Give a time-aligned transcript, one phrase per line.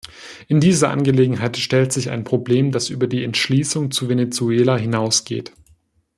[0.47, 5.53] In dieser Angelegenheit stellt sich ein Problem, das über die Entschließung zu Venezuela hinausgeht.